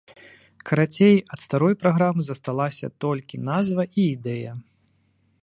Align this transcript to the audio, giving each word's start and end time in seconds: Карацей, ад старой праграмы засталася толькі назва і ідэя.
Карацей, 0.69 1.17
ад 1.37 1.43
старой 1.45 1.75
праграмы 1.83 2.21
засталася 2.29 2.87
толькі 3.07 3.43
назва 3.53 3.83
і 3.99 4.09
ідэя. 4.15 4.51